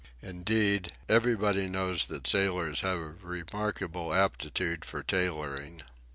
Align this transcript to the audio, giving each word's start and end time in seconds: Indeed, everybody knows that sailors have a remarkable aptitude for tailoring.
Indeed, 0.23 0.93
everybody 1.07 1.67
knows 1.67 2.07
that 2.07 2.25
sailors 2.25 2.81
have 2.81 2.97
a 2.97 3.13
remarkable 3.21 4.15
aptitude 4.15 4.83
for 4.83 5.03
tailoring. 5.03 5.83